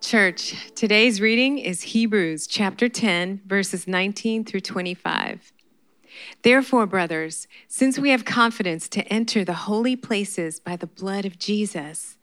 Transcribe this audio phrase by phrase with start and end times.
[0.00, 5.52] Church, today's reading is Hebrews chapter 10, verses 19 through 25.
[6.42, 11.38] Therefore, brothers, since we have confidence to enter the holy places by the blood of
[11.38, 12.16] Jesus,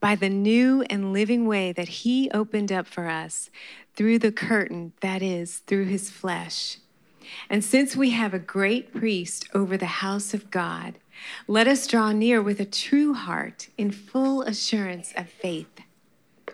[0.00, 3.50] by the new and living way that he opened up for us
[3.96, 6.78] through the curtain, that is, through his flesh.
[7.50, 11.00] And since we have a great priest over the house of God,
[11.48, 15.75] let us draw near with a true heart in full assurance of faith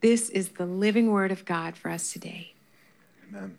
[0.00, 2.52] This is the living word of God for us today.
[3.28, 3.58] Amen.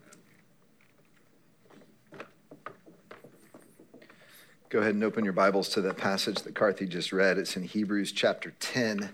[4.70, 7.36] Go ahead and open your Bibles to that passage that Carthy just read.
[7.36, 9.10] It's in Hebrews chapter 10.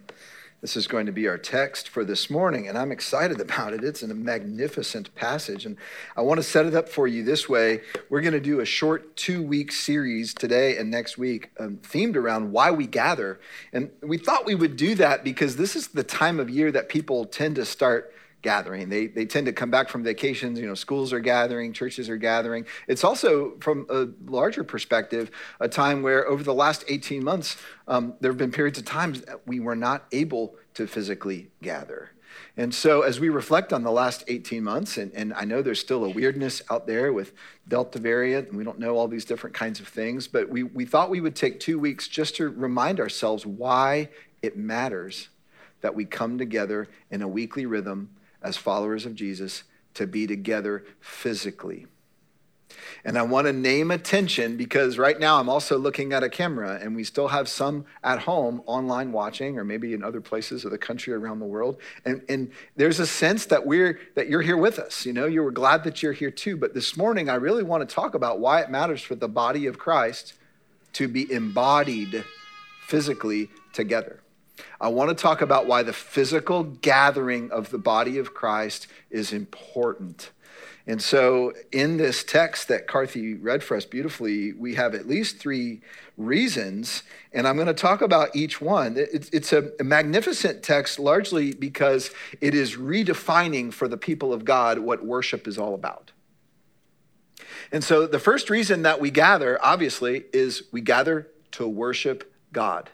[0.63, 3.85] This is going to be our text for this morning, and I'm excited about it.
[3.85, 5.77] It's a magnificent passage, and
[6.17, 7.83] I want to set it up for you this way.
[8.09, 12.17] We're going to do a short two week series today and next week um, themed
[12.17, 13.39] around why we gather.
[13.75, 16.89] And we thought we would do that because this is the time of year that
[16.89, 18.15] people tend to start
[18.47, 18.89] gathering.
[18.89, 20.61] They, they tend to come back from vacations.
[20.61, 22.65] You know, schools are gathering, churches are gathering.
[22.87, 27.57] It's also, from a larger perspective, a time where over the last 18 months,
[27.89, 32.13] um, there have been periods of times that we were not able to physically gather.
[32.57, 35.81] And so, as we reflect on the last 18 months, and, and I know there's
[35.81, 37.33] still a weirdness out there with
[37.67, 40.85] Delta variant, and we don't know all these different kinds of things, but we, we
[40.85, 44.09] thought we would take two weeks just to remind ourselves why
[44.41, 45.31] it matters
[45.81, 48.11] that we come together in a weekly rhythm
[48.47, 51.87] as followers of Jesus to be together physically.
[53.05, 56.79] And I want to name attention because right now I'm also looking at a camera
[56.81, 60.71] and we still have some at home online watching or maybe in other places of
[60.71, 61.79] the country around the world.
[62.05, 65.07] And, and there's a sense that we're that you're here with us.
[65.07, 66.57] You know, you were glad that you're here too.
[66.57, 69.67] But this morning I really want to talk about why it matters for the body
[69.67, 70.35] of Christ
[70.95, 72.25] to be embodied
[72.87, 74.21] physically together.
[74.81, 79.33] I want to talk about why the physical gathering of the body of Christ is
[79.33, 80.31] important.
[80.89, 85.39] And so, in this text that Carthy read for us beautifully, we have at least
[85.39, 85.81] three
[86.17, 87.03] reasons,
[87.33, 88.95] and I'm going to talk about each one.
[88.97, 95.05] It's a magnificent text largely because it is redefining for the people of God what
[95.05, 96.13] worship is all about.
[97.73, 102.91] And so, the first reason that we gather, obviously, is we gather to worship God.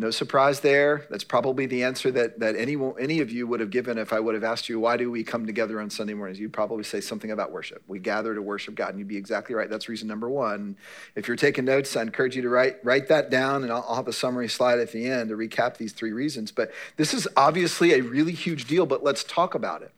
[0.00, 1.04] No surprise there.
[1.10, 4.18] That's probably the answer that, that any, any of you would have given if I
[4.18, 6.40] would have asked you, why do we come together on Sunday mornings?
[6.40, 7.82] You'd probably say something about worship.
[7.86, 9.68] We gather to worship God, and you'd be exactly right.
[9.68, 10.78] That's reason number one.
[11.16, 13.96] If you're taking notes, I encourage you to write, write that down, and I'll, I'll
[13.96, 16.50] have a summary slide at the end to recap these three reasons.
[16.50, 19.92] But this is obviously a really huge deal, but let's talk about it.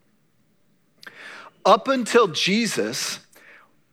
[1.65, 3.21] Up until Jesus,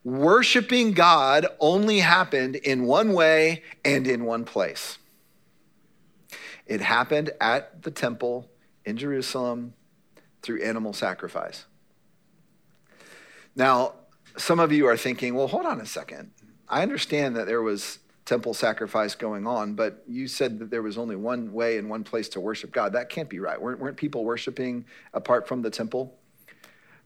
[0.02, 4.98] worshiping God only happened in one way and in one place.
[6.70, 8.48] It happened at the temple
[8.84, 9.74] in Jerusalem
[10.40, 11.64] through animal sacrifice.
[13.56, 13.94] Now,
[14.36, 16.30] some of you are thinking, well, hold on a second.
[16.68, 20.96] I understand that there was temple sacrifice going on, but you said that there was
[20.96, 22.92] only one way and one place to worship God.
[22.92, 23.60] That can't be right.
[23.60, 26.16] Weren't, weren't people worshiping apart from the temple?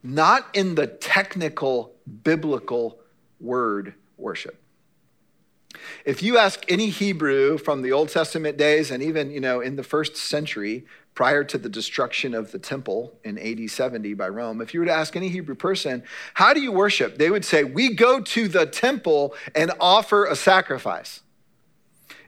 [0.03, 3.01] Not in the technical biblical
[3.41, 4.61] word worship.
[6.05, 9.77] If you ask any Hebrew from the Old Testament days and even, you know, in
[9.77, 14.61] the first century prior to the destruction of the temple in AD 70 by Rome,
[14.61, 16.03] if you were to ask any Hebrew person,
[16.35, 17.19] how do you worship?
[17.19, 21.21] They would say, "We go to the temple and offer a sacrifice."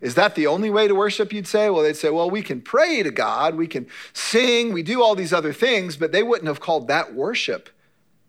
[0.01, 1.33] Is that the only way to worship?
[1.33, 1.71] You'd say?
[1.71, 5.15] Well, they'd say, well, we can pray to God, we can sing, we do all
[5.15, 7.71] these other things, but they wouldn't have called that worship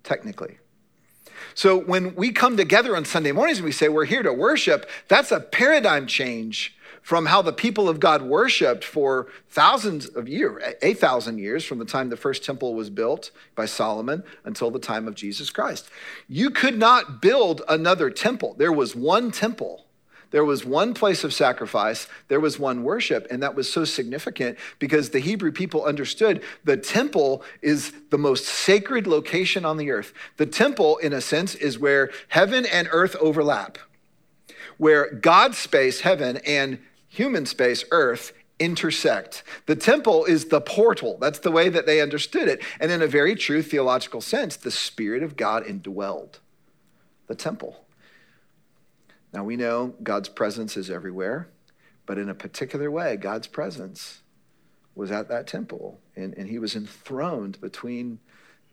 [0.03, 0.59] technically.
[1.57, 4.87] So when we come together on Sunday mornings and we say we're here to worship,
[5.07, 10.61] that's a paradigm change from how the people of God worshiped for thousands of years,
[10.83, 15.07] 8,000 years from the time the first temple was built by Solomon until the time
[15.07, 15.89] of Jesus Christ.
[16.27, 18.53] You could not build another temple.
[18.59, 19.86] There was one temple
[20.31, 24.57] there was one place of sacrifice, there was one worship, and that was so significant
[24.79, 30.13] because the Hebrew people understood the temple is the most sacred location on the earth.
[30.37, 33.77] The temple, in a sense, is where heaven and earth overlap,
[34.77, 39.43] where God's space, heaven, and human space, earth, intersect.
[39.65, 41.17] The temple is the portal.
[41.19, 42.61] That's the way that they understood it.
[42.79, 46.39] And in a very true theological sense, the Spirit of God indwelled
[47.27, 47.86] the temple.
[49.33, 51.49] Now we know God's presence is everywhere,
[52.05, 54.21] but in a particular way, God's presence
[54.95, 58.19] was at that temple, and, and he was enthroned between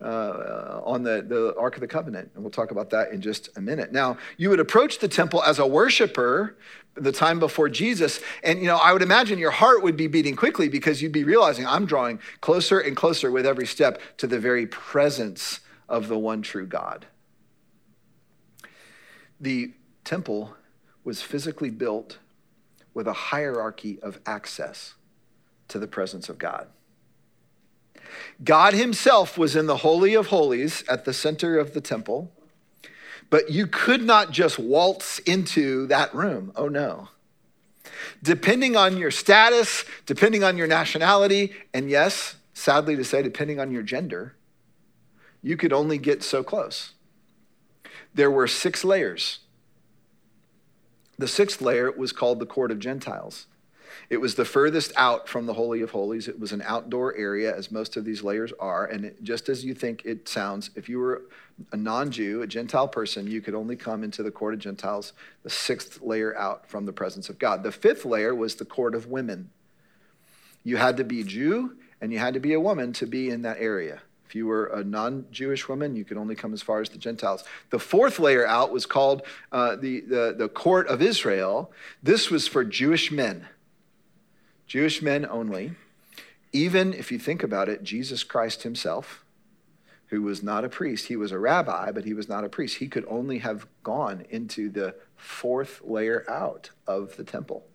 [0.01, 2.31] uh, on the, the Ark of the Covenant.
[2.35, 3.91] And we'll talk about that in just a minute.
[3.91, 6.57] Now, you would approach the temple as a worshiper
[6.95, 8.21] the time before Jesus.
[8.43, 11.23] And, you know, I would imagine your heart would be beating quickly because you'd be
[11.23, 16.17] realizing I'm drawing closer and closer with every step to the very presence of the
[16.17, 17.05] one true God.
[19.39, 19.73] The
[20.05, 20.55] temple
[21.03, 22.19] was physically built
[22.93, 24.95] with a hierarchy of access
[25.67, 26.67] to the presence of God.
[28.43, 32.31] God Himself was in the Holy of Holies at the center of the temple,
[33.29, 36.51] but you could not just waltz into that room.
[36.55, 37.09] Oh no.
[38.23, 43.71] Depending on your status, depending on your nationality, and yes, sadly to say, depending on
[43.71, 44.35] your gender,
[45.41, 46.93] you could only get so close.
[48.13, 49.39] There were six layers.
[51.17, 53.47] The sixth layer was called the court of Gentiles.
[54.09, 56.27] It was the furthest out from the Holy of Holies.
[56.27, 58.85] It was an outdoor area, as most of these layers are.
[58.85, 61.23] And it, just as you think it sounds, if you were
[61.71, 65.13] a non Jew, a Gentile person, you could only come into the court of Gentiles,
[65.43, 67.63] the sixth layer out from the presence of God.
[67.63, 69.49] The fifth layer was the court of women.
[70.63, 73.43] You had to be Jew and you had to be a woman to be in
[73.43, 74.01] that area.
[74.35, 76.97] If you were a non Jewish woman, you could only come as far as the
[76.97, 77.45] Gentiles.
[77.69, 81.71] The fourth layer out was called uh, the, the, the court of Israel.
[82.03, 83.47] This was for Jewish men.
[84.67, 85.75] Jewish men only.
[86.51, 89.23] Even if you think about it, Jesus Christ himself,
[90.07, 92.79] who was not a priest, he was a rabbi, but he was not a priest.
[92.79, 97.65] He could only have gone into the fourth layer out of the temple.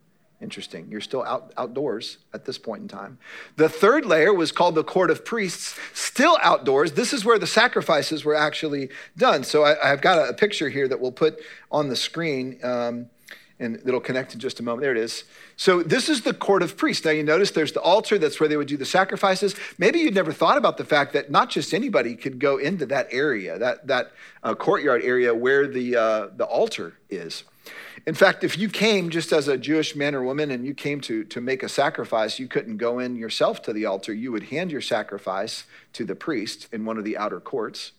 [0.41, 0.89] Interesting.
[0.91, 3.19] You're still out, outdoors at this point in time.
[3.57, 6.93] The third layer was called the court of priests, still outdoors.
[6.93, 8.89] This is where the sacrifices were actually
[9.19, 9.45] done.
[9.45, 11.41] So I, have got a, a, picture here that we'll put
[11.71, 12.59] on the screen.
[12.63, 13.11] Um,
[13.59, 14.81] and it'll connect in just a moment.
[14.81, 15.25] There it is.
[15.57, 17.05] So this is the court of priests.
[17.05, 18.17] Now you notice there's the altar.
[18.17, 19.55] That's where they would do the sacrifices.
[19.77, 23.09] Maybe you'd never thought about the fact that not just anybody could go into that
[23.11, 24.13] area, that that
[24.43, 27.45] uh, courtyard area where the uh, the altar is.
[28.07, 31.01] In fact, if you came just as a Jewish man or woman and you came
[31.03, 34.13] to, to make a sacrifice, you couldn't go in yourself to the altar.
[34.13, 37.93] You would hand your sacrifice to the priest in one of the outer courts.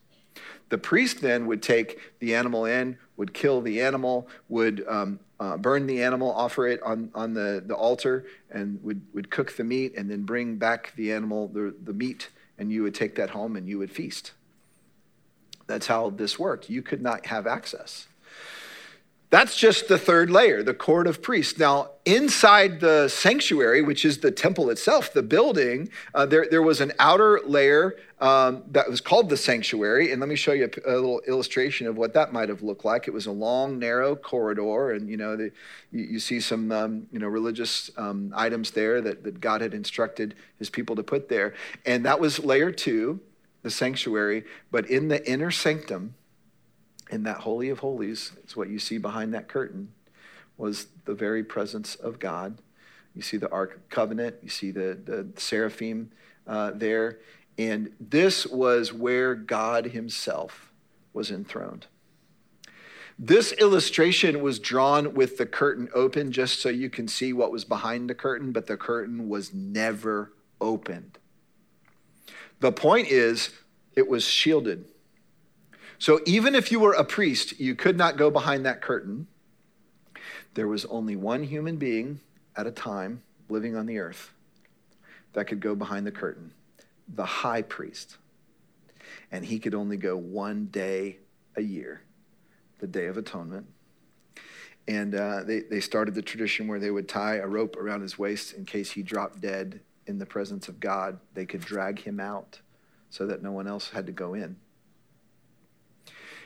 [0.69, 5.57] The priest then would take the animal in, would kill the animal, would um, uh,
[5.57, 9.63] burn the animal, offer it on, on the, the altar, and would, would cook the
[9.63, 13.31] meat and then bring back the animal, the, the meat, and you would take that
[13.31, 14.31] home and you would feast.
[15.67, 16.69] That's how this worked.
[16.69, 18.07] You could not have access.
[19.31, 21.57] That's just the third layer, the court of priests.
[21.57, 26.81] Now, inside the sanctuary, which is the temple itself, the building, uh, there, there was
[26.81, 30.11] an outer layer um, that was called the sanctuary.
[30.11, 32.83] And let me show you a, a, little illustration of what that might have looked
[32.83, 33.07] like.
[33.07, 35.53] It was a long, narrow corridor, and you know, the,
[35.93, 39.73] you, you, see some um, you know religious um, items there that, that God had
[39.73, 41.53] instructed His people to put there.
[41.85, 43.21] And that was layer two,
[43.63, 44.43] the sanctuary.
[44.71, 46.15] But in the inner sanctum,
[47.11, 49.91] in that Holy of Holies, it's what you see behind that curtain,
[50.57, 52.57] was the very presence of God.
[53.15, 56.11] You see the Ark of Covenant, you see the, the seraphim
[56.47, 57.19] uh, there.
[57.57, 60.71] And this was where God Himself
[61.13, 61.87] was enthroned.
[63.19, 67.65] This illustration was drawn with the curtain open just so you can see what was
[67.65, 71.19] behind the curtain, but the curtain was never opened.
[72.61, 73.51] The point is,
[73.95, 74.85] it was shielded.
[76.01, 79.27] So even if you were a priest, you could not go behind that curtain.
[80.55, 82.21] There was only one human being
[82.55, 84.33] at a time living on the earth
[85.33, 86.53] that could go behind the curtain
[87.07, 88.17] the high priest.
[89.31, 91.17] And he could only go one day
[91.55, 92.01] a year,
[92.79, 93.67] the Day of Atonement.
[94.87, 98.17] And uh, they, they started the tradition where they would tie a rope around his
[98.17, 101.19] waist in case he dropped dead in the presence of God.
[101.35, 102.59] They could drag him out
[103.11, 104.55] so that no one else had to go in.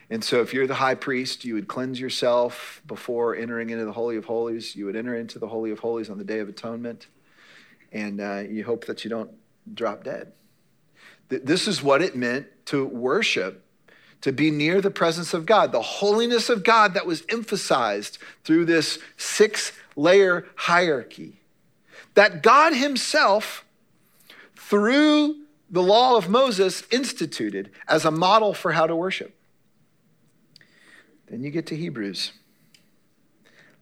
[0.09, 3.91] And so, if you're the high priest, you would cleanse yourself before entering into the
[3.91, 4.75] Holy of Holies.
[4.75, 7.07] You would enter into the Holy of Holies on the Day of Atonement,
[7.91, 9.31] and uh, you hope that you don't
[9.73, 10.31] drop dead.
[11.27, 13.65] This is what it meant to worship,
[14.21, 18.65] to be near the presence of God, the holiness of God that was emphasized through
[18.65, 21.41] this six layer hierarchy.
[22.13, 23.65] That God Himself,
[24.55, 25.37] through
[25.69, 29.35] the law of Moses, instituted as a model for how to worship.
[31.27, 32.31] Then you get to Hebrews.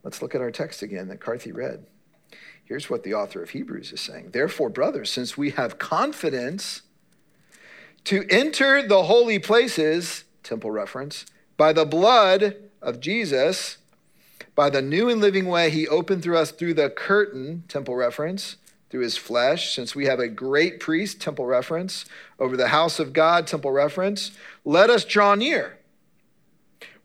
[0.04, 1.86] Let's look at our text again that Carthy read.
[2.66, 4.32] Here's what the author of Hebrews is saying.
[4.32, 6.82] Therefore, brothers, since we have confidence
[8.06, 11.26] to enter the holy places, temple reference,
[11.58, 13.78] by the blood of Jesus,
[14.56, 18.58] by the new and living way he opened through us through the curtain, temple reference,
[18.90, 22.06] through his flesh, since we have a great priest, temple reference,
[22.40, 24.32] over the house of God, temple reference,
[24.64, 25.78] let us draw near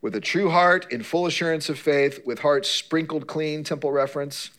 [0.01, 4.51] with a true heart in full assurance of faith, with hearts sprinkled clean, temple reference,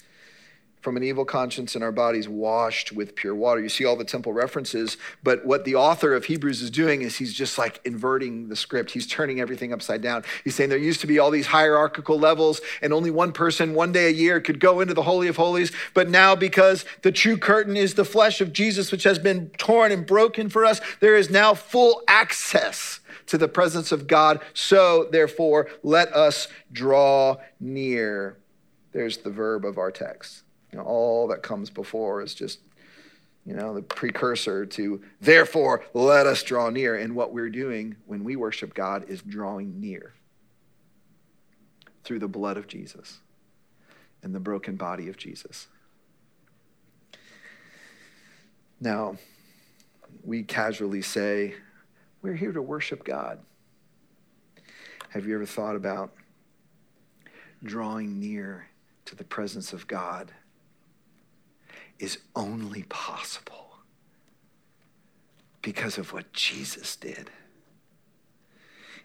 [0.81, 3.61] from an evil conscience and our bodies washed with pure water.
[3.61, 7.17] You see all the temple references, but what the author of Hebrews is doing is
[7.17, 8.91] he's just like inverting the script.
[8.91, 10.25] He's turning everything upside down.
[10.43, 13.93] He's saying there used to be all these hierarchical levels, and only one person one
[13.93, 15.71] day a year could go into the Holy of Holies.
[15.93, 19.93] But now, because the true curtain is the flesh of Jesus, which has been torn
[19.93, 24.41] and broken for us, there is now full access to the presence of God.
[24.55, 28.39] So, therefore, let us draw near.
[28.91, 30.43] There's the verb of our text.
[30.73, 32.59] You know, all that comes before is just,
[33.47, 36.97] you know, the precursor to, therefore, let us draw near.
[36.97, 40.13] And what we're doing when we worship God is drawing near
[42.03, 43.21] through the blood of Jesus
[44.25, 45.69] and the broken body of Jesus.
[48.81, 49.19] Now,
[50.25, 51.55] we casually say,
[52.23, 53.39] we're here to worship God.
[55.11, 56.13] Have you ever thought about
[57.63, 58.69] drawing near
[59.07, 60.31] to the presence of God
[61.99, 63.61] is only possible
[65.63, 67.31] because of what Jesus did.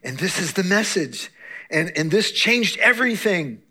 [0.04, 1.32] And this is the message.
[1.70, 3.62] And, and this changed everything.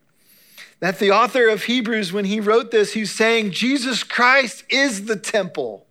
[0.81, 5.17] That the author of Hebrews, when he wrote this, he's saying Jesus Christ is the
[5.17, 5.87] temple.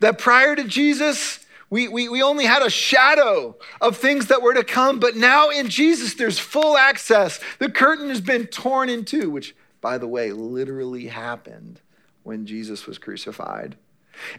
[0.00, 4.54] That prior to Jesus, we, we, we only had a shadow of things that were
[4.54, 7.40] to come, but now in Jesus, there's full access.
[7.58, 9.54] The curtain has been torn in two, which
[9.86, 11.80] by the way, literally happened
[12.24, 13.76] when Jesus was crucified.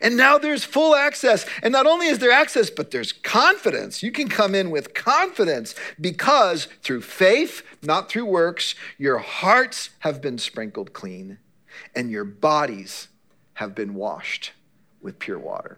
[0.01, 1.45] And now there's full access.
[1.63, 4.03] And not only is there access, but there's confidence.
[4.03, 10.21] You can come in with confidence because through faith, not through works, your hearts have
[10.21, 11.37] been sprinkled clean
[11.95, 13.07] and your bodies
[13.53, 14.51] have been washed
[15.01, 15.77] with pure water.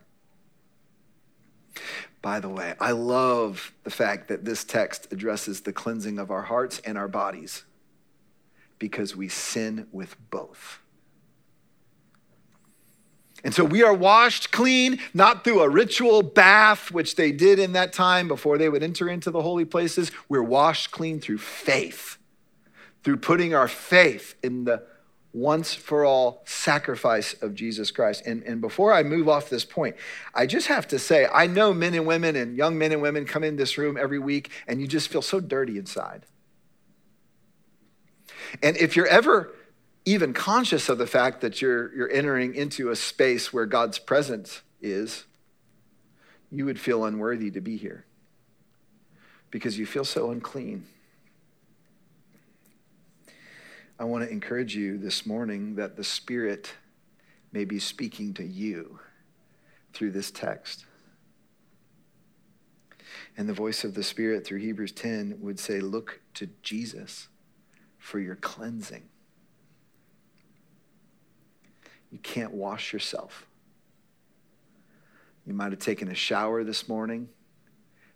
[2.22, 6.44] By the way, I love the fact that this text addresses the cleansing of our
[6.44, 7.64] hearts and our bodies
[8.78, 10.80] because we sin with both.
[13.44, 17.72] And so we are washed clean, not through a ritual bath, which they did in
[17.74, 20.12] that time before they would enter into the holy places.
[20.28, 22.18] We're washed clean through faith,
[23.04, 24.84] through putting our faith in the
[25.32, 28.24] once for all sacrifice of Jesus Christ.
[28.26, 29.96] And, and before I move off this point,
[30.34, 33.26] I just have to say I know men and women and young men and women
[33.26, 36.26] come in this room every week and you just feel so dirty inside.
[38.64, 39.54] And if you're ever
[40.06, 44.62] even conscious of the fact that you're, you're entering into a space where God's presence
[44.82, 45.26] is,
[46.52, 48.06] you would feel unworthy to be here
[49.52, 50.86] because you feel so unclean.
[54.00, 56.74] I want to encourage you this morning that the Spirit
[57.52, 58.98] may be speaking to you
[59.92, 60.86] through this text.
[63.36, 67.28] And the voice of the Spirit through Hebrews 10 would say, Look to Jesus
[67.98, 69.04] for your cleansing.
[72.10, 73.48] You can't wash yourself.
[75.46, 77.28] You might have taken a shower this morning,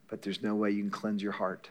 [0.08, 1.70] but there's no way you can cleanse your heart.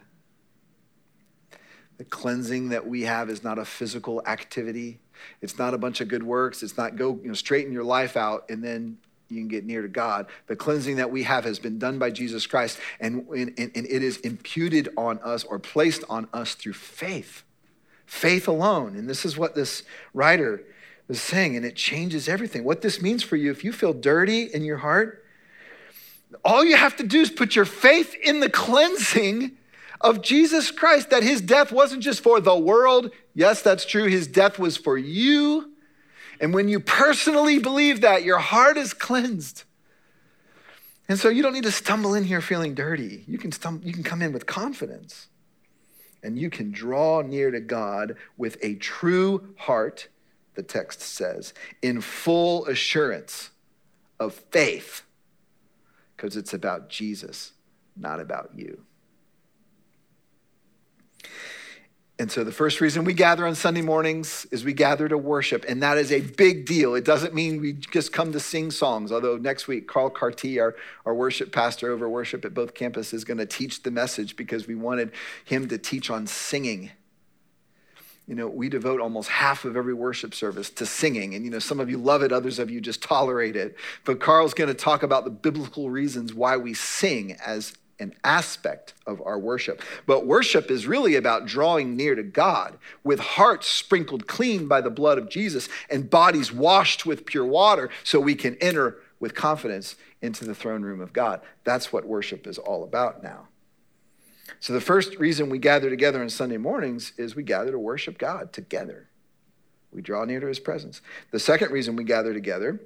[2.03, 4.99] The cleansing that we have is not a physical activity.
[5.41, 6.65] It's not a bunch of good works.
[6.65, 9.83] It's not go, you know, straighten your life out and then you can get near
[9.83, 10.27] to God.
[10.49, 14.03] The cleansing that we have has been done by Jesus Christ, and, and, and it
[14.03, 17.45] is imputed on us or placed on us through faith.
[18.05, 18.97] Faith alone.
[18.97, 20.65] And this is what this writer
[21.07, 22.65] was saying, and it changes everything.
[22.65, 25.25] What this means for you, if you feel dirty in your heart,
[26.45, 29.57] all you have to do is put your faith in the cleansing
[30.03, 33.11] of Jesus Christ, that his death wasn't just for the world.
[33.35, 34.05] Yes, that's true.
[34.05, 35.73] His death was for you.
[36.41, 39.65] And when you personally believe that, your heart is cleansed.
[41.09, 43.25] And so you don't need to stumble in here feeling dirty.
[43.27, 45.29] You can, stumble, you can come in with confidence.
[46.23, 50.09] And you can draw near to God with a true heart
[50.55, 53.51] the text says, in full assurance
[54.21, 55.03] of faith,
[56.17, 57.53] because it's about Jesus,
[57.97, 58.85] not about you.
[62.19, 65.65] And so, the first reason we gather on Sunday mornings is we gather to worship,
[65.67, 66.95] and that is a big deal.
[66.95, 70.77] It doesn't mean we just come to sing songs, although next week, Carl Carty, our,
[71.07, 74.67] our worship pastor over worship at both campuses, is going to teach the message because
[74.67, 75.11] we wanted
[75.45, 76.91] him to teach on singing
[78.27, 81.35] you know, we devote almost half of every worship service to singing.
[81.35, 83.77] And, you know, some of you love it, others of you just tolerate it.
[84.05, 88.93] But Carl's going to talk about the biblical reasons why we sing as an aspect
[89.07, 89.81] of our worship.
[90.07, 94.91] But worship is really about drawing near to God with hearts sprinkled clean by the
[94.91, 99.95] blood of Jesus and bodies washed with pure water so we can enter with confidence
[100.21, 101.41] into the throne room of God.
[101.65, 103.49] That's what worship is all about now.
[104.59, 108.19] So, the first reason we gather together on Sunday mornings is we gather to worship
[108.19, 109.09] God together.
[109.93, 111.01] We draw near to his presence.
[111.31, 112.81] The second reason we gather together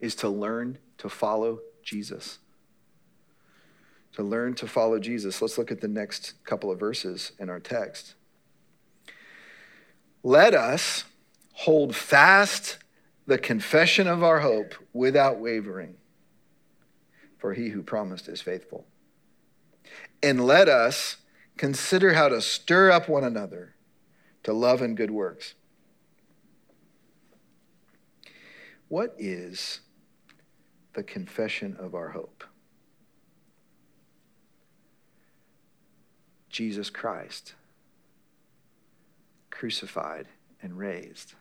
[0.00, 2.38] is to learn to follow Jesus.
[4.14, 5.42] To learn to follow Jesus.
[5.42, 8.14] Let's look at the next couple of verses in our text.
[10.22, 11.04] Let us
[11.52, 12.78] hold fast
[13.26, 15.96] the confession of our hope without wavering,
[17.38, 18.86] for he who promised is faithful
[20.24, 21.18] and let us
[21.58, 23.74] consider how to stir up one another
[24.42, 25.52] to love and good works.
[28.88, 29.80] What is
[30.94, 32.42] the confession of our hope?
[36.54, 37.54] Jesus Christ,
[39.50, 40.26] crucified
[40.62, 41.34] and raised.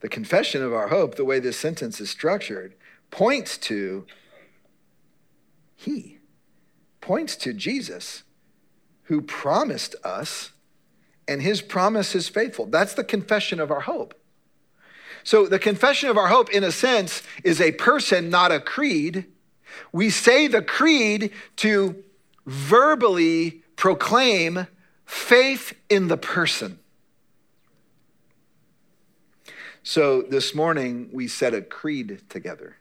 [0.00, 2.74] The confession of our hope, the way this sentence is structured,
[3.10, 4.06] points to
[5.76, 6.16] He
[7.06, 8.24] points to Jesus,
[9.04, 10.50] who promised us,
[11.28, 12.66] and his promise is faithful.
[12.66, 14.20] That's the confession of our hope.
[15.22, 19.26] So, the confession of our hope, in a sense, is a person, not a creed.
[19.92, 22.02] We say the creed to
[22.44, 24.66] verbally proclaim
[25.04, 26.78] faith in the person.
[29.82, 32.76] So, this morning, we said a creed together.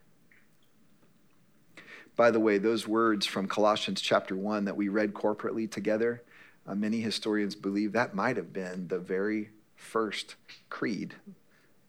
[2.16, 6.24] By the way, those words from Colossians chapter 1 that we read corporately together,
[6.66, 10.36] uh, many historians believe that might have been the very first
[10.70, 11.14] creed.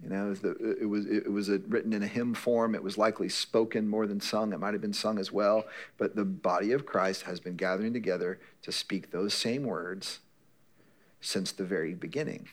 [0.03, 0.35] You know,
[0.81, 2.75] it was, it was written in a hymn form.
[2.75, 4.53] It was likely spoken more than sung.
[4.53, 5.65] It might have been sung as well.
[5.97, 10.21] But the body of Christ has been gathering together to speak those same words
[11.21, 12.49] since the very beginning.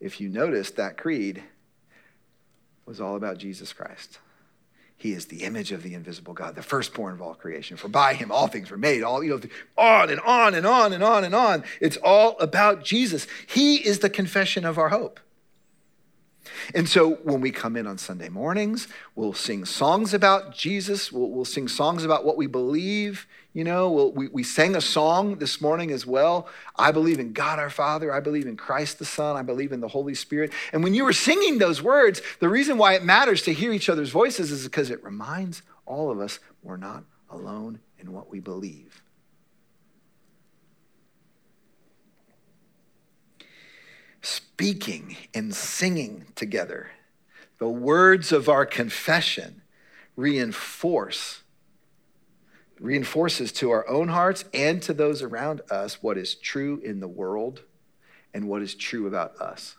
[0.00, 1.44] If you notice, that creed
[2.84, 4.18] was all about Jesus Christ.
[4.96, 7.76] He is the image of the invisible God, the firstborn of all creation.
[7.76, 9.02] For by him all things were made.
[9.02, 9.40] All you know,
[9.76, 11.64] on and on and on and on and on.
[11.80, 13.26] It's all about Jesus.
[13.46, 15.20] He is the confession of our hope.
[16.74, 21.12] And so when we come in on Sunday mornings, we'll sing songs about Jesus.
[21.12, 23.26] We'll, we'll sing songs about what we believe.
[23.52, 26.48] You know, we'll, we, we sang a song this morning as well.
[26.76, 28.12] I believe in God our Father.
[28.12, 29.36] I believe in Christ the Son.
[29.36, 30.52] I believe in the Holy Spirit.
[30.72, 33.88] And when you were singing those words, the reason why it matters to hear each
[33.88, 38.40] other's voices is because it reminds all of us we're not alone in what we
[38.40, 39.03] believe.
[44.24, 46.90] Speaking and singing together.
[47.58, 49.62] The words of our confession
[50.16, 51.40] reinforce
[52.80, 57.08] reinforces to our own hearts and to those around us what is true in the
[57.08, 57.62] world
[58.34, 59.76] and what is true about us.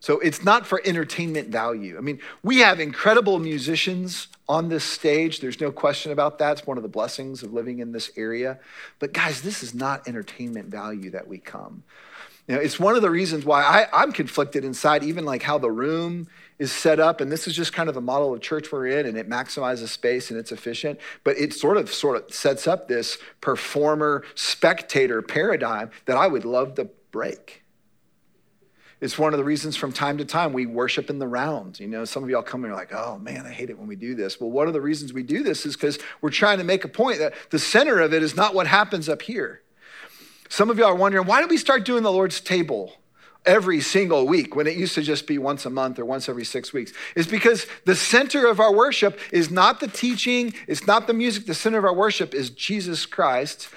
[0.00, 1.96] So it's not for entertainment value.
[1.96, 5.40] I mean, we have incredible musicians on this stage.
[5.40, 6.58] There's no question about that.
[6.58, 8.58] It's one of the blessings of living in this area.
[8.98, 11.82] But guys, this is not entertainment value that we come.
[12.46, 15.58] You know, it's one of the reasons why I, I'm conflicted inside, even like how
[15.58, 16.28] the room
[16.60, 17.20] is set up.
[17.20, 19.88] And this is just kind of the model of church we're in, and it maximizes
[19.88, 21.00] space and it's efficient.
[21.24, 26.44] But it sort of sort of sets up this performer spectator paradigm that I would
[26.44, 27.64] love to break.
[29.00, 31.78] It's one of the reasons from time to time we worship in the round.
[31.78, 33.86] You know, some of y'all come and are like, oh man, I hate it when
[33.86, 34.40] we do this.
[34.40, 36.88] Well, one of the reasons we do this is because we're trying to make a
[36.88, 39.60] point that the center of it is not what happens up here.
[40.48, 42.94] Some of y'all are wondering, why did we start doing the Lord's table?
[43.46, 46.44] every single week when it used to just be once a month or once every
[46.44, 51.06] six weeks is because the center of our worship is not the teaching, it's not
[51.06, 51.46] the music.
[51.46, 53.68] The center of our worship is Jesus Christ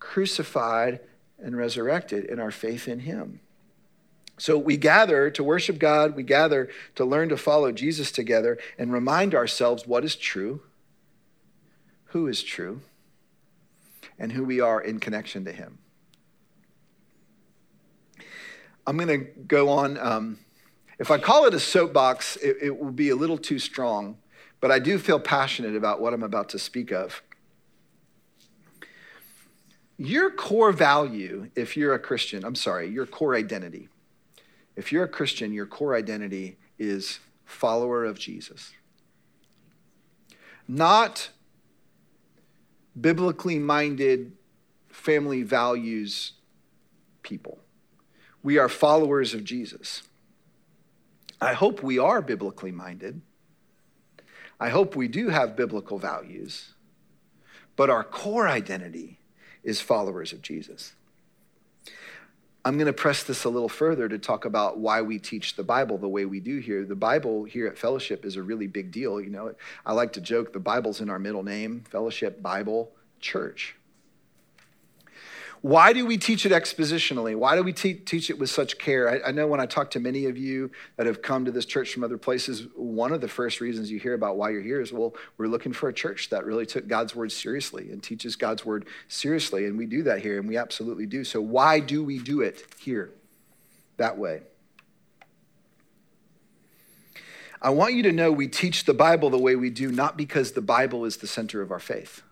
[0.00, 1.00] crucified
[1.38, 3.40] and resurrected in our faith in Him.
[4.38, 8.92] So we gather to worship God, we gather to learn to follow Jesus together and
[8.92, 10.62] remind ourselves what is true,
[12.06, 12.80] who is true,
[14.18, 15.78] and who we are in connection to Him.
[18.86, 19.98] I'm going to go on.
[19.98, 20.38] Um,
[20.98, 24.18] if I call it a soapbox, it, it will be a little too strong,
[24.60, 27.22] but I do feel passionate about what I'm about to speak of.
[29.96, 33.88] Your core value, if you're a Christian, I'm sorry, your core identity
[34.78, 38.72] if you're a Christian, your core identity is follower of Jesus.
[40.68, 41.30] Not
[42.98, 44.36] biblically minded
[44.88, 46.34] family values
[47.24, 47.58] people.
[48.44, 50.04] We are followers of Jesus.
[51.40, 53.20] I hope we are biblically minded.
[54.60, 56.74] I hope we do have biblical values.
[57.74, 59.18] But our core identity
[59.64, 60.92] is followers of Jesus.
[62.68, 65.62] I'm going to press this a little further to talk about why we teach the
[65.62, 66.84] Bible the way we do here.
[66.84, 69.22] The Bible here at Fellowship is a really big deal.
[69.22, 69.54] You know,
[69.86, 73.77] I like to joke the Bible's in our middle name Fellowship Bible Church.
[75.60, 77.34] Why do we teach it expositionally?
[77.34, 79.08] Why do we te- teach it with such care?
[79.08, 81.66] I, I, know when I talk to many of you that have come to this
[81.66, 84.80] church from other places, one of the first reasons you hear about why you're here
[84.80, 88.36] is, well, we're looking for a church that really took God's word seriously and teaches
[88.36, 89.66] God's word seriously.
[89.66, 91.24] And we do that here, and we absolutely do.
[91.24, 93.10] So, why do we do it here
[93.96, 94.42] that way?
[97.60, 100.52] I want you to know we teach the Bible the way we do, not because
[100.52, 102.22] the Bible is the center of our faith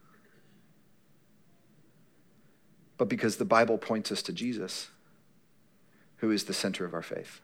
[2.98, 4.88] but because the Bible points us to Jesus,
[6.18, 7.40] who is the center of our faith.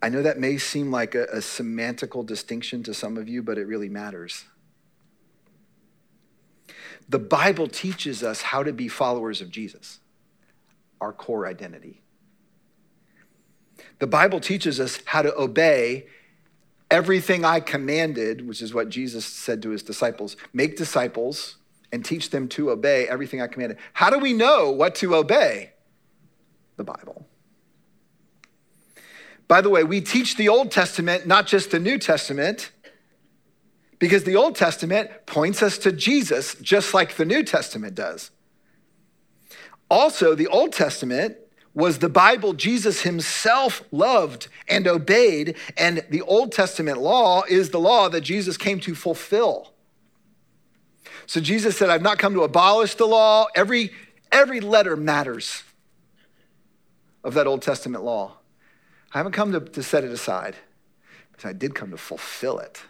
[0.00, 3.58] I know that may seem like a, a semantical distinction to some of you, but
[3.58, 4.44] it really matters.
[7.08, 9.98] The Bible teaches us how to be followers of Jesus,
[11.00, 12.02] our core identity.
[13.98, 16.06] The Bible teaches us how to obey
[16.90, 21.56] everything I commanded, which is what Jesus said to his disciples make disciples
[21.92, 23.78] and teach them to obey everything I commanded.
[23.94, 25.72] How do we know what to obey?
[26.76, 27.26] The Bible.
[29.48, 32.70] By the way, we teach the Old Testament, not just the New Testament,
[33.98, 38.30] because the Old Testament points us to Jesus, just like the New Testament does.
[39.90, 41.38] Also, the Old Testament
[41.74, 47.80] was the Bible Jesus himself loved and obeyed, and the Old Testament law is the
[47.80, 49.72] law that Jesus came to fulfill.
[51.28, 53.48] So Jesus said, I've not come to abolish the law.
[53.54, 53.90] Every,
[54.32, 55.62] every letter matters
[57.22, 58.38] of that Old Testament law.
[59.12, 60.56] I haven't come to, to set it aside,
[61.32, 62.80] but I did come to fulfill it.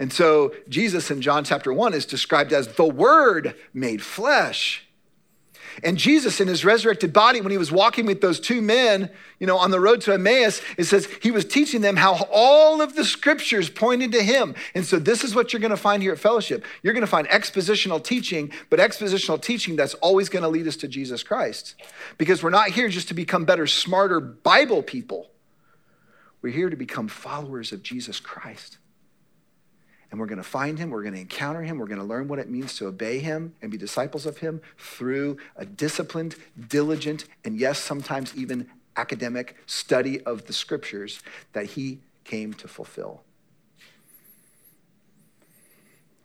[0.00, 4.84] And so Jesus in John chapter 1 is described as the Word made flesh.
[5.82, 9.46] And Jesus, in his resurrected body, when he was walking with those two men, you
[9.46, 12.94] know, on the road to Emmaus, it says he was teaching them how all of
[12.94, 14.54] the scriptures pointed to him.
[14.74, 16.64] And so, this is what you're going to find here at Fellowship.
[16.82, 20.76] You're going to find expositional teaching, but expositional teaching that's always going to lead us
[20.76, 21.74] to Jesus Christ.
[22.18, 25.30] Because we're not here just to become better, smarter Bible people.
[26.42, 28.78] We're here to become followers of Jesus Christ
[30.12, 32.28] and we're going to find him, we're going to encounter him, we're going to learn
[32.28, 36.36] what it means to obey him and be disciples of him through a disciplined,
[36.68, 41.22] diligent, and yes, sometimes even academic study of the scriptures
[41.54, 43.22] that he came to fulfill.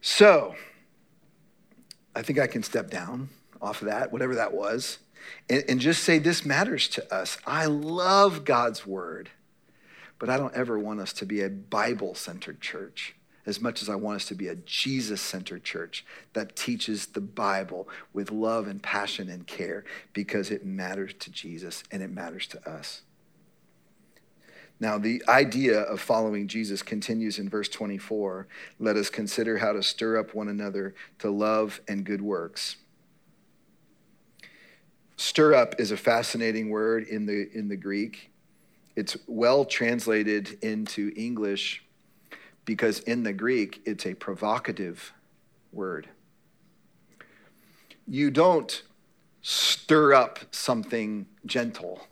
[0.02, 0.54] So,
[2.14, 3.30] I think I can step down
[3.62, 5.00] off of that, whatever that was,
[5.50, 7.38] and, and just say this matters to us.
[7.48, 9.30] I love God's word,
[10.20, 13.16] but I don't ever want us to be a Bible centered church
[13.48, 17.22] as much as I want us to be a Jesus centered church that teaches the
[17.22, 22.46] Bible with love and passion and care because it matters to Jesus and it matters
[22.48, 23.02] to us.
[24.80, 28.48] Now, the idea of following Jesus continues in verse 24.
[28.80, 32.76] Let us consider how to stir up one another to love and good works.
[35.16, 38.30] Stir up is a fascinating word in the, in the Greek.
[38.96, 41.87] It's well translated into English
[42.68, 45.14] because in the Greek, it's a provocative
[45.72, 46.10] word.
[48.06, 48.84] You don't
[49.42, 52.06] stir up something gentle,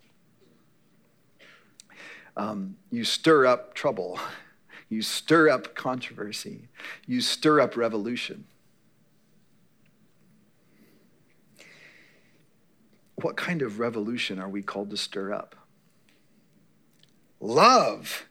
[2.38, 4.18] um, you stir up trouble,
[4.90, 6.70] you stir up controversy,
[7.06, 8.46] you stir up revolution.
[13.16, 15.56] What kind of revolution are we called to stir up?
[17.42, 18.26] Love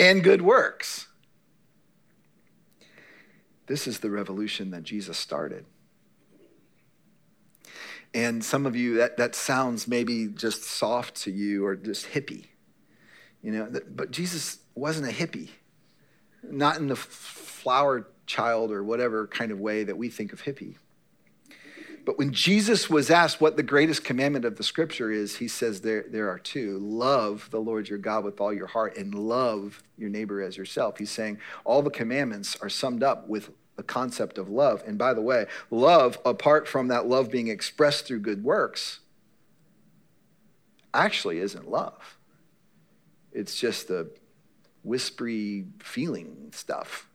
[0.00, 1.06] and good works.
[3.66, 5.66] This is the revolution that Jesus started.
[8.12, 12.46] And some of you, that, that sounds maybe just soft to you or just hippie.
[13.42, 15.50] You know, but Jesus wasn't a hippie,
[16.42, 20.76] not in the flower child or whatever kind of way that we think of hippie.
[22.04, 25.80] But when Jesus was asked what the greatest commandment of the scripture is, he says
[25.80, 29.82] there, there are two love the Lord your God with all your heart and love
[29.98, 30.98] your neighbor as yourself.
[30.98, 34.82] He's saying all the commandments are summed up with the concept of love.
[34.86, 39.00] And by the way, love, apart from that love being expressed through good works,
[40.92, 42.18] actually isn't love.
[43.32, 44.10] It's just the
[44.82, 47.08] whispery feeling stuff.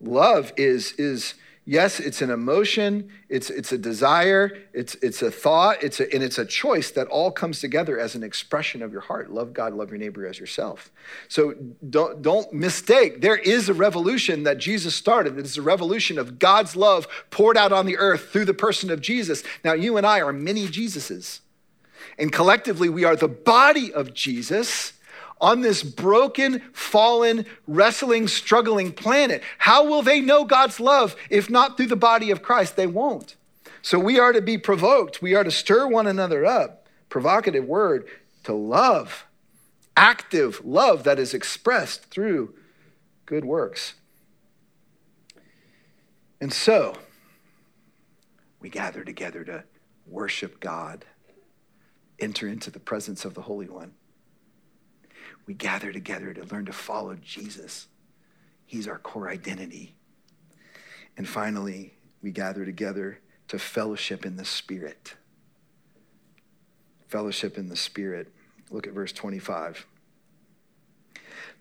[0.00, 1.34] Love is, is
[1.70, 6.24] Yes, it's an emotion, it's, it's a desire, it's, it's a thought, it's a, and
[6.24, 9.30] it's a choice that all comes together as an expression of your heart.
[9.30, 10.90] Love God, love your neighbor as yourself.
[11.28, 11.52] So
[11.90, 15.38] don't, don't mistake, there is a revolution that Jesus started.
[15.38, 18.90] It is a revolution of God's love poured out on the earth through the person
[18.90, 19.42] of Jesus.
[19.62, 21.40] Now, you and I are many Jesuses.
[22.18, 24.94] And collectively, we are the body of Jesus
[25.40, 29.42] on this broken, fallen, wrestling, struggling planet.
[29.58, 32.76] How will they know God's love if not through the body of Christ?
[32.76, 33.36] They won't.
[33.82, 35.22] So we are to be provoked.
[35.22, 36.86] We are to stir one another up.
[37.08, 38.06] Provocative word
[38.44, 39.26] to love,
[39.96, 42.54] active love that is expressed through
[43.26, 43.94] good works.
[46.40, 46.94] And so,
[48.60, 49.64] we gather together to
[50.06, 51.04] worship God,
[52.18, 53.92] enter into the presence of the Holy One
[55.48, 57.86] we gather together to learn to follow Jesus.
[58.66, 59.94] He's our core identity.
[61.16, 65.14] And finally, we gather together to fellowship in the Spirit.
[67.08, 68.28] Fellowship in the Spirit.
[68.70, 69.86] Look at verse 25.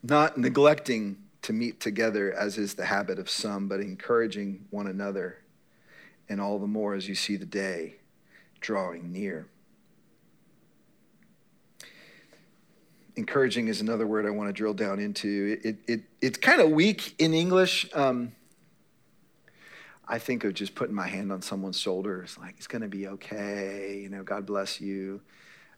[0.04, 5.38] Not neglecting to meet together, as is the habit of some, but encouraging one another,
[6.28, 7.95] and all the more as you see the day
[8.60, 9.47] drawing near.
[13.17, 15.60] Encouraging is another word I want to drill down into.
[15.63, 17.89] It, it, it's kind of weak in English.
[17.93, 18.32] Um,
[20.08, 22.21] I think of just putting my hand on someone's shoulder.
[22.21, 23.99] It's like, it's going to be okay.
[24.01, 25.19] You know, God bless you.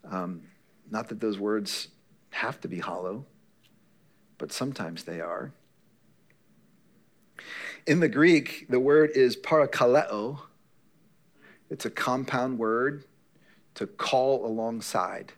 [0.10, 0.44] Um,
[0.92, 1.88] not that those words
[2.32, 3.26] have to be hollow,
[4.38, 5.54] but sometimes they are.
[7.88, 10.40] In the Greek, the word is parakaleo.
[11.70, 13.06] It's a compound word
[13.76, 15.32] to call alongside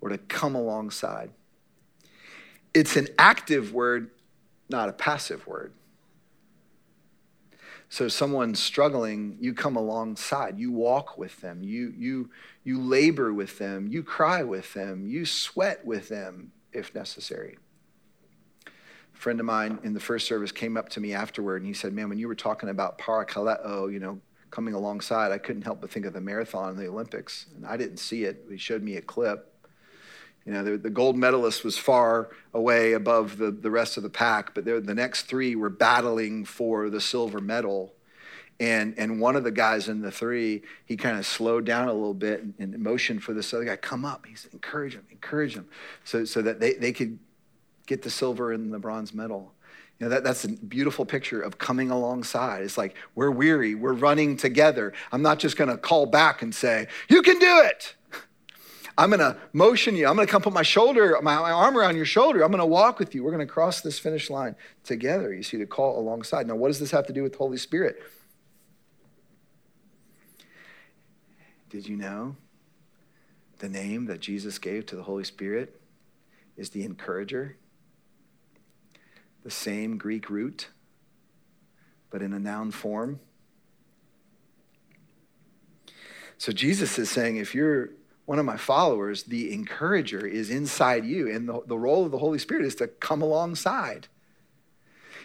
[0.00, 1.30] or to come alongside.
[2.72, 4.10] It's an active word,
[4.68, 5.72] not a passive word.
[7.88, 12.30] So someone's struggling, you come alongside, you walk with them, you, you,
[12.62, 17.58] you labor with them, you cry with them, you sweat with them if necessary.
[18.66, 21.74] A friend of mine in the first service came up to me afterward and he
[21.74, 24.20] said, Man, when you were talking about parakaleo, you know,
[24.52, 27.46] coming alongside, I couldn't help but think of the marathon and the Olympics.
[27.56, 28.46] And I didn't see it.
[28.48, 29.52] He showed me a clip.
[30.50, 34.10] You know, the, the, gold medalist was far away above the, the rest of the
[34.10, 37.94] pack, but the next three were battling for the silver medal.
[38.58, 41.92] And, and one of the guys in the three, he kind of slowed down a
[41.92, 44.26] little bit and, and motioned for this other guy, come up.
[44.26, 45.68] He said, encourage him, encourage him,
[46.02, 47.20] so, so that they, they could
[47.86, 49.52] get the silver and the bronze medal.
[50.00, 52.64] You know, that, that's a beautiful picture of coming alongside.
[52.64, 54.94] It's like, we're weary, we're running together.
[55.12, 57.94] I'm not just going to call back and say, you can do it.
[59.00, 60.06] I'm going to motion you.
[60.06, 62.44] I'm going to come put my shoulder, my, my arm around your shoulder.
[62.44, 63.24] I'm going to walk with you.
[63.24, 65.32] We're going to cross this finish line together.
[65.32, 66.46] You see, the call alongside.
[66.46, 68.02] Now, what does this have to do with the Holy Spirit?
[71.70, 72.36] Did you know
[73.60, 75.80] the name that Jesus gave to the Holy Spirit
[76.58, 77.56] is the encourager?
[79.44, 80.68] The same Greek root,
[82.10, 83.18] but in a noun form.
[86.36, 87.92] So Jesus is saying if you're
[88.30, 91.28] one of my followers, the encourager is inside you.
[91.28, 94.06] And the, the role of the Holy Spirit is to come alongside.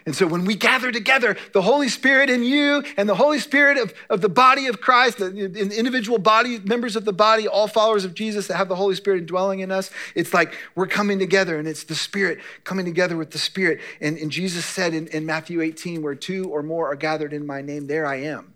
[0.07, 3.77] And so when we gather together, the Holy Spirit in you and the Holy Spirit
[3.77, 7.67] of, of the body of Christ, the, the individual body, members of the body, all
[7.67, 11.19] followers of Jesus that have the Holy Spirit dwelling in us, it's like we're coming
[11.19, 13.81] together and it's the Spirit coming together with the Spirit.
[14.01, 17.45] And, and Jesus said in, in Matthew 18, where two or more are gathered in
[17.45, 18.54] my name, there I am.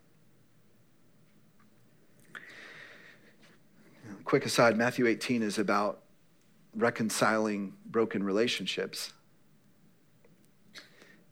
[4.30, 6.04] Quick aside Matthew 18 is about
[6.76, 9.12] reconciling broken relationships.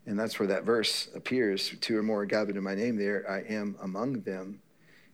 [0.07, 1.75] And that's where that verse appears.
[1.79, 4.63] Two or more are gathered in my name, there I am among them.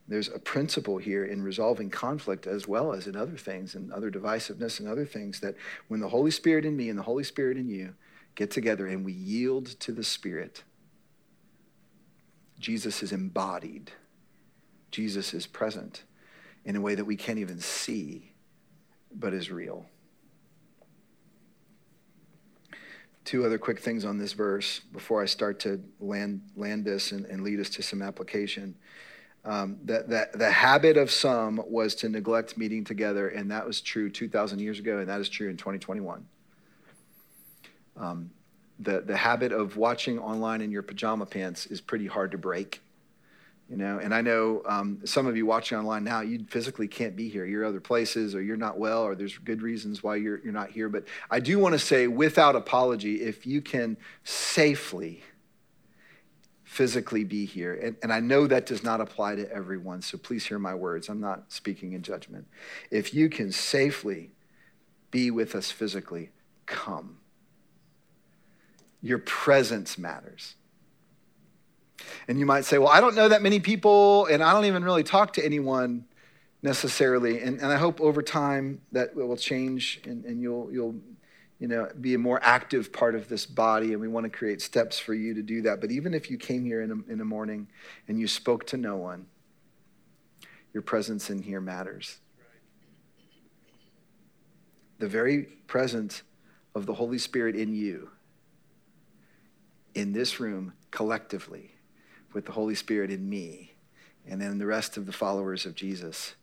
[0.07, 4.09] There's a principle here in resolving conflict as well as in other things and other
[4.09, 5.55] divisiveness and other things that
[5.89, 7.95] when the Holy Spirit in me and the Holy Spirit in you
[8.35, 10.63] get together and we yield to the Spirit,
[12.57, 13.91] Jesus is embodied,
[14.89, 16.03] Jesus is present
[16.65, 18.31] in a way that we can't even see,
[19.13, 19.85] but is real.
[23.25, 27.25] Two other quick things on this verse before I start to land, land this and,
[27.25, 28.75] and lead us to some application.
[29.45, 33.81] Um, that, that the habit of some was to neglect meeting together, and that was
[33.81, 36.25] true 2,000 years ago, and that is true in 2021.
[37.97, 38.31] Um,
[38.79, 42.81] the, the habit of watching online in your pajama pants is pretty hard to break
[43.69, 47.15] you know and i know um, some of you watching online now you physically can't
[47.15, 50.39] be here you're other places or you're not well or there's good reasons why you're,
[50.43, 55.23] you're not here but i do want to say without apology if you can safely
[56.73, 57.75] physically be here.
[57.75, 61.07] And, and I know that does not apply to everyone, so please hear my words.
[61.07, 62.47] I'm not speaking in judgment.
[62.89, 64.31] If you can safely
[65.11, 66.31] be with us physically,
[66.65, 67.17] come.
[69.03, 70.55] Your presence matters.
[72.27, 74.83] And you might say, well, I don't know that many people, and I don't even
[74.83, 76.05] really talk to anyone
[76.61, 77.41] necessarily.
[77.41, 80.95] And, and I hope over time that will change and, and you'll, you'll
[81.59, 83.93] you know, be a more active part of this body.
[83.93, 85.81] And we want to create steps for you to do that.
[85.81, 87.67] But even if you came here in a, in the morning
[88.07, 89.27] and you spoke to no one,
[90.73, 92.17] your presence in here matters.
[94.99, 96.23] The very presence
[96.75, 98.09] of the Holy Spirit in you,
[99.93, 101.72] in this room, collectively,
[102.33, 103.73] with the Holy Spirit in me,
[104.27, 106.35] and then the rest of the followers of Jesus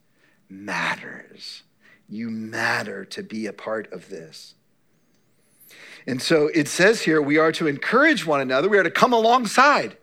[0.48, 1.62] matters.
[2.08, 4.54] You matter to be a part of this.
[6.06, 9.12] And so it says here we are to encourage one another, we are to come
[9.12, 9.96] alongside.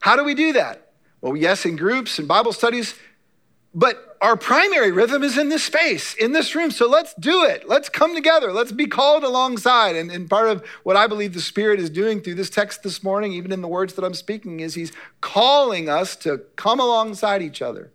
[0.00, 0.92] How do we do that?
[1.20, 2.94] Well, yes, in groups and Bible studies,
[3.74, 6.70] but our primary rhythm is in this space, in this room.
[6.70, 7.68] So let's do it.
[7.68, 8.52] Let's come together.
[8.52, 9.96] Let's be called alongside.
[9.96, 13.02] And, and part of what I believe the Spirit is doing through this text this
[13.02, 17.42] morning, even in the words that I'm speaking, is He's calling us to come alongside
[17.42, 17.90] each other.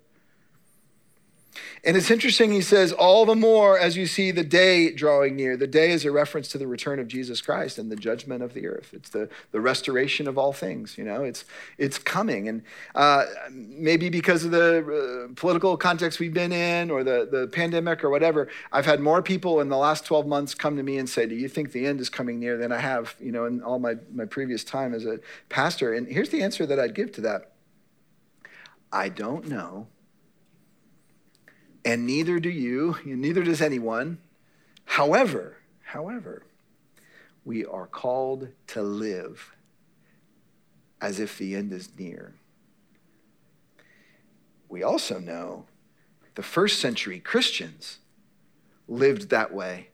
[1.83, 5.55] And it's interesting, he says, all the more as you see the day drawing near.
[5.55, 8.53] The day is a reference to the return of Jesus Christ and the judgment of
[8.53, 8.89] the earth.
[8.93, 11.45] It's the, the restoration of all things, you know, it's,
[11.77, 12.49] it's coming.
[12.49, 12.63] And
[12.95, 18.03] uh, maybe because of the uh, political context we've been in or the, the pandemic
[18.03, 21.09] or whatever, I've had more people in the last 12 months come to me and
[21.09, 23.61] say, Do you think the end is coming near than I have, you know, in
[23.61, 25.93] all my, my previous time as a pastor?
[25.93, 27.51] And here's the answer that I'd give to that
[28.91, 29.87] I don't know
[31.87, 34.17] and neither do you, and neither does anyone.
[34.83, 36.43] However, however,
[37.45, 39.55] we are called to live
[40.99, 42.33] as if the end is near.
[44.67, 45.67] We also know
[46.35, 47.99] the first century Christians
[48.89, 49.87] lived that way,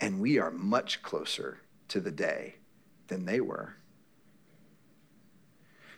[0.00, 2.54] and we are much closer to the day
[3.08, 3.76] than they were.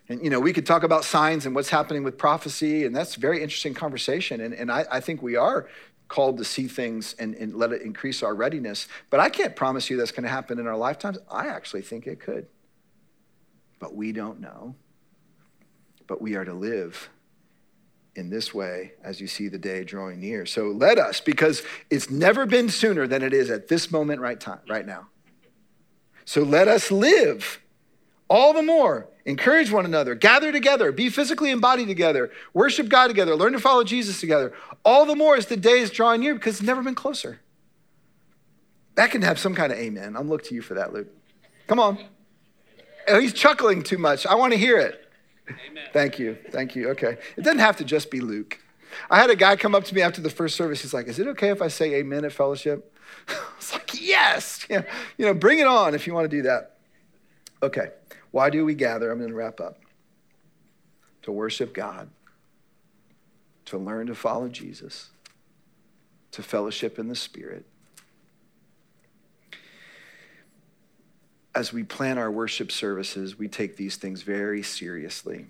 [0.09, 3.17] And, you know, we could talk about signs and what's happening with prophecy, and that's
[3.17, 4.41] a very interesting conversation.
[4.41, 5.69] And, and I, I think we are
[6.09, 8.87] called to see things and, and let it increase our readiness.
[9.11, 11.19] But I can't promise you that's going to happen in our lifetimes.
[11.29, 12.47] I actually think it could.
[13.81, 14.77] But we don't know.
[16.07, 17.11] But we are to live
[18.15, 20.47] in this way as you see the day drawing near.
[20.47, 24.39] So let us, because it's never been sooner than it is at this moment right
[24.39, 25.09] time, right now.
[26.25, 27.61] So let us live
[28.29, 33.35] all the more encourage one another, gather together, be physically embodied together, worship God together,
[33.35, 34.53] learn to follow Jesus together.
[34.85, 37.41] All the more as the day is drawing near because it's never been closer.
[38.95, 40.17] That can have some kind of amen.
[40.17, 41.09] I'm looking to you for that, Luke.
[41.67, 41.99] Come on.
[43.09, 44.27] Oh, he's chuckling too much.
[44.27, 45.09] I want to hear it.
[45.49, 45.85] Amen.
[45.93, 46.37] Thank you.
[46.51, 46.91] Thank you.
[46.91, 47.19] Okay.
[47.37, 48.59] It doesn't have to just be Luke.
[49.11, 50.83] I had a guy come up to me after the first service.
[50.83, 52.93] He's like, Is it okay if I say amen at fellowship?
[53.29, 54.67] I was like, Yes.
[54.71, 54.83] Yeah.
[55.19, 56.76] You know, bring it on if you want to do that.
[57.67, 57.89] Okay.
[58.31, 59.11] Why do we gather?
[59.11, 59.81] I'm going to wrap up.
[61.23, 62.09] To worship God,
[63.65, 65.11] to learn to follow Jesus,
[66.31, 67.67] to fellowship in the Spirit.
[71.57, 75.47] As we plan our worship services, we take these things very seriously.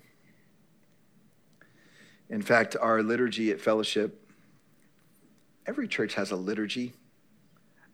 [2.31, 4.27] In fact, our liturgy at fellowship,
[5.67, 6.93] every church has a liturgy.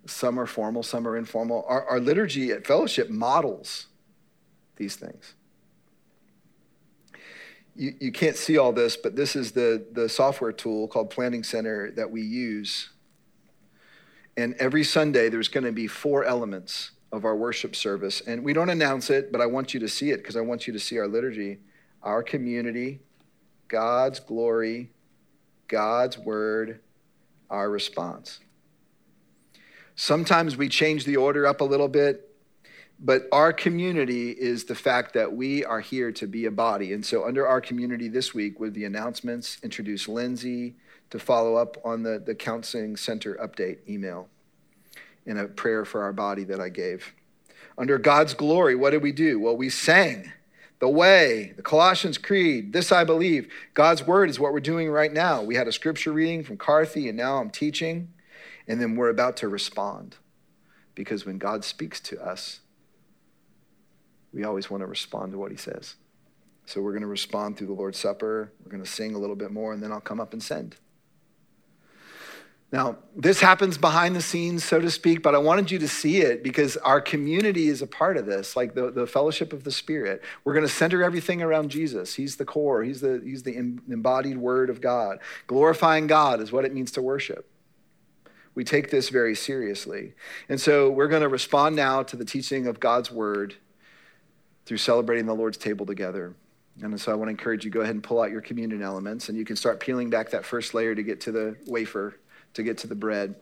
[0.05, 1.65] Some are formal, some are informal.
[1.67, 3.87] Our, our liturgy at fellowship models
[4.75, 5.35] these things.
[7.75, 11.43] You, you can't see all this, but this is the, the software tool called Planning
[11.43, 12.89] Center that we use.
[14.37, 18.21] And every Sunday, there's going to be four elements of our worship service.
[18.21, 20.67] And we don't announce it, but I want you to see it because I want
[20.67, 21.59] you to see our liturgy,
[22.01, 22.99] our community,
[23.67, 24.91] God's glory,
[25.67, 26.79] God's word,
[27.49, 28.39] our response.
[29.95, 32.32] Sometimes we change the order up a little bit
[33.03, 36.93] but our community is the fact that we are here to be a body.
[36.93, 40.75] And so, under our community this week, with the announcements, introduce Lindsay
[41.09, 44.29] to follow up on the, the counseling center update email
[45.25, 47.13] and a prayer for our body that I gave.
[47.77, 49.37] Under God's glory, what did we do?
[49.37, 50.31] Well, we sang
[50.79, 53.51] the way, the Colossians Creed, this I believe.
[53.73, 55.41] God's word is what we're doing right now.
[55.41, 58.13] We had a scripture reading from Carthy, and now I'm teaching,
[58.67, 60.17] and then we're about to respond.
[60.95, 62.59] Because when God speaks to us,
[64.33, 65.95] we always want to respond to what he says.
[66.65, 68.51] So we're going to respond through the Lord's Supper.
[68.63, 70.77] We're going to sing a little bit more, and then I'll come up and send.
[72.71, 76.21] Now, this happens behind the scenes, so to speak, but I wanted you to see
[76.21, 79.71] it because our community is a part of this, like the, the fellowship of the
[79.71, 80.23] Spirit.
[80.43, 82.15] We're going to center everything around Jesus.
[82.15, 85.19] He's the core, He's the, he's the embodied Word of God.
[85.45, 87.47] Glorifying God is what it means to worship.
[88.55, 90.13] We take this very seriously.
[90.49, 93.55] And so we're going to respond now to the teaching of God's Word
[94.65, 96.33] through celebrating the Lord's table together.
[96.81, 99.29] And so I want to encourage you go ahead and pull out your communion elements,
[99.29, 102.15] and you can start peeling back that first layer to get to the wafer
[102.53, 103.35] to get to the bread.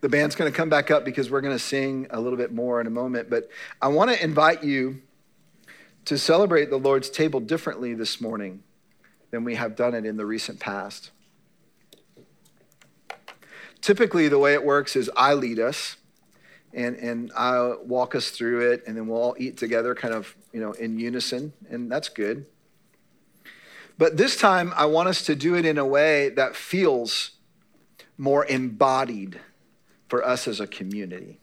[0.00, 2.52] The band's going to come back up because we're going to sing a little bit
[2.52, 3.30] more in a moment.
[3.30, 3.48] But
[3.80, 5.02] I want to invite you
[6.04, 8.62] to celebrate the Lord's table differently this morning
[9.30, 11.10] than we have done it in the recent past.
[13.80, 15.96] Typically, the way it works is I lead us
[16.76, 20.36] and, and I walk us through it, and then we'll all eat together, kind of,
[20.52, 22.44] you know, in unison, and that's good.
[23.96, 27.30] But this time, I want us to do it in a way that feels
[28.18, 29.40] more embodied
[30.08, 31.40] for us as a community.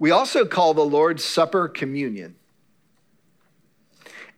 [0.00, 2.34] We also call the Lord's Supper communion.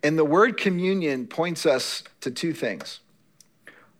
[0.02, 3.00] And the word communion points us to two things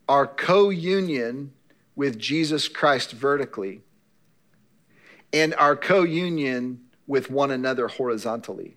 [0.07, 1.53] our co union
[1.97, 3.83] with Jesus Christ vertically,
[5.33, 8.76] and our co union with one another horizontally.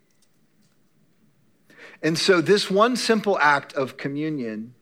[2.02, 4.74] And so, this one simple act of communion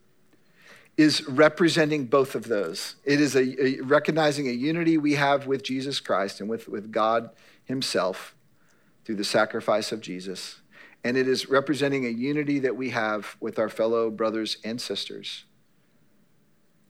[0.99, 2.95] is representing both of those.
[3.05, 6.91] It is a, a, recognizing a unity we have with Jesus Christ and with, with
[6.91, 7.29] God
[7.63, 8.35] Himself
[9.05, 10.59] through the sacrifice of Jesus.
[11.03, 15.45] And it is representing a unity that we have with our fellow brothers and sisters,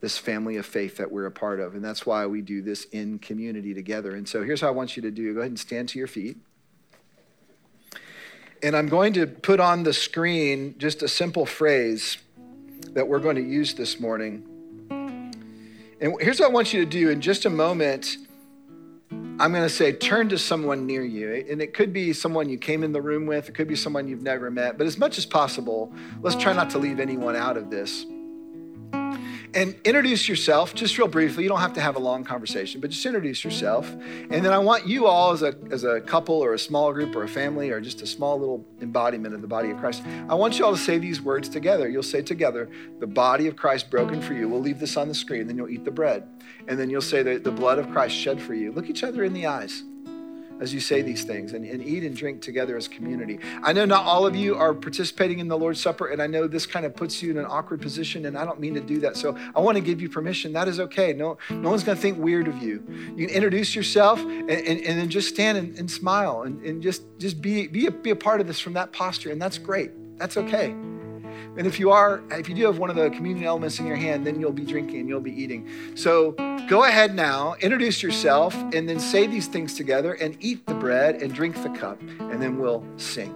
[0.01, 1.75] this family of faith that we're a part of.
[1.75, 4.15] And that's why we do this in community together.
[4.15, 6.07] And so here's how I want you to do go ahead and stand to your
[6.07, 6.37] feet.
[8.61, 12.17] And I'm going to put on the screen just a simple phrase
[12.93, 14.45] that we're going to use this morning.
[16.01, 18.17] And here's what I want you to do in just a moment.
[19.11, 21.45] I'm going to say, turn to someone near you.
[21.49, 24.07] And it could be someone you came in the room with, it could be someone
[24.07, 24.77] you've never met.
[24.77, 28.05] But as much as possible, let's try not to leave anyone out of this
[29.53, 31.43] and introduce yourself just real briefly.
[31.43, 33.89] You don't have to have a long conversation, but just introduce yourself.
[33.89, 37.15] And then I want you all, as a, as a couple or a small group
[37.15, 40.35] or a family or just a small little embodiment of the body of Christ, I
[40.35, 41.89] want you all to say these words together.
[41.89, 42.69] You'll say together,
[42.99, 44.47] the body of Christ broken for you.
[44.47, 46.27] We'll leave this on the screen, then you'll eat the bread.
[46.67, 48.71] And then you'll say, the, the blood of Christ shed for you.
[48.71, 49.83] Look each other in the eyes
[50.59, 53.39] as you say these things and, and eat and drink together as community.
[53.63, 56.47] I know not all of you are participating in the Lord's Supper, and I know
[56.47, 58.99] this kind of puts you in an awkward position, and I don't mean to do
[58.99, 59.17] that.
[59.17, 60.53] So I want to give you permission.
[60.53, 61.13] That is okay.
[61.13, 62.83] No, no one's going to think weird of you.
[63.15, 66.81] You can introduce yourself and, and, and then just stand and, and smile and, and
[66.81, 69.57] just, just be, be, a, be a part of this from that posture, and that's
[69.57, 69.91] great.
[70.17, 70.75] That's okay.
[71.57, 73.95] And if you are, if you do have one of the communion elements in your
[73.95, 75.67] hand, then you'll be drinking and you'll be eating.
[75.95, 76.31] So
[76.69, 81.21] go ahead now, introduce yourself, and then say these things together and eat the bread
[81.21, 83.35] and drink the cup, and then we'll sing.